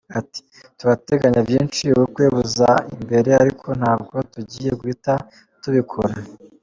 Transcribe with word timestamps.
Ati 0.19 0.41
“Turateganya 0.79 1.39
byinshi, 1.49 1.83
ubukwe 1.95 2.23
buza 2.35 2.71
imbere 2.95 3.29
ariko 3.41 3.67
ntabwo 3.79 4.15
tugiye 4.33 4.71
guhita 4.79 5.13
tubikora. 5.61 6.15